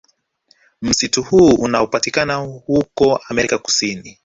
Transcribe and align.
Msitu 0.81 1.23
huu 1.23 1.49
unaopatikana 1.55 2.35
huko 2.67 3.17
America 3.29 3.57
kusini 3.57 4.19